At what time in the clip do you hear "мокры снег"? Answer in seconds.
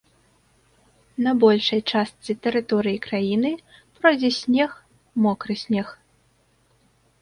5.27-5.87